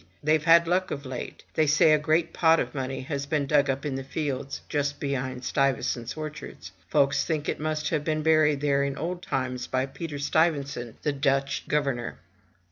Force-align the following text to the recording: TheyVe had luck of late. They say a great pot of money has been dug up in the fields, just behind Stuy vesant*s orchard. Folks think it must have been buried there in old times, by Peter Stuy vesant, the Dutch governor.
TheyVe 0.25 0.41
had 0.41 0.67
luck 0.67 0.89
of 0.89 1.05
late. 1.05 1.43
They 1.53 1.67
say 1.67 1.93
a 1.93 1.99
great 1.99 2.33
pot 2.33 2.59
of 2.59 2.73
money 2.73 3.01
has 3.01 3.27
been 3.27 3.45
dug 3.45 3.69
up 3.69 3.85
in 3.85 3.93
the 3.93 4.03
fields, 4.03 4.61
just 4.67 4.99
behind 4.99 5.43
Stuy 5.43 5.75
vesant*s 5.75 6.17
orchard. 6.17 6.57
Folks 6.89 7.23
think 7.23 7.47
it 7.47 7.59
must 7.59 7.89
have 7.89 8.03
been 8.03 8.23
buried 8.23 8.61
there 8.61 8.81
in 8.83 8.97
old 8.97 9.21
times, 9.21 9.67
by 9.67 9.85
Peter 9.85 10.17
Stuy 10.17 10.51
vesant, 10.51 10.99
the 11.03 11.13
Dutch 11.13 11.67
governor. 11.67 12.17